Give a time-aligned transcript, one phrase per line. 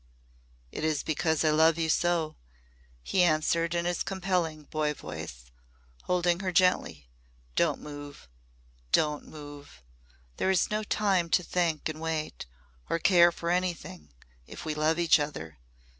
[0.71, 2.35] "It is because I love you so,"
[3.03, 5.51] he answered in his compelling boy voice,
[6.05, 7.07] holding her gently.
[7.55, 8.27] "Don't move
[8.91, 9.83] don't move!
[10.37, 12.47] There is no time to think and wait
[12.89, 14.11] or care for anything
[14.47, 15.59] if we love each other.